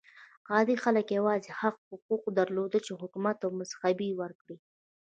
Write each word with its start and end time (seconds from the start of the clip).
عادي 0.51 0.75
خلک 0.83 1.07
یوازې 1.17 1.49
هغه 1.61 1.79
حقوق 1.91 2.23
درلودل 2.37 2.81
چې 2.87 2.93
حکومت 3.01 3.37
او 3.45 3.51
مذهب 3.59 3.97
یې 4.07 4.13
ورکړي. 4.21 4.57